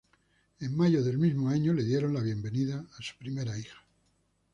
En 0.61 0.75
mayo 0.75 1.03
del 1.03 1.19
mismo 1.19 1.49
año 1.49 1.73
le 1.73 1.83
dieron 1.83 2.15
la 2.15 2.21
bienvenida 2.21 2.83
a 2.97 3.03
su 3.03 3.15
primera 3.19 3.55
hija. 3.55 3.77